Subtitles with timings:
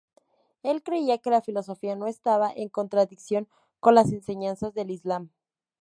[0.63, 3.47] Él creía que la filosofía no estaba en contradicción
[3.79, 5.29] con las enseñanzas del Islam.